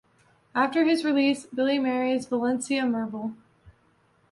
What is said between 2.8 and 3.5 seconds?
Merble.